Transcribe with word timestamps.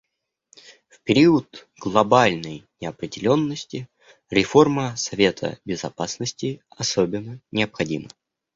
В 0.89 0.99
период 1.03 1.67
глобальной 1.79 2.65
неопределенности 2.79 3.87
реформа 4.31 4.95
Совета 4.95 5.59
Безопасности 5.63 6.63
особенно 6.71 7.39
необходима. 7.51 8.09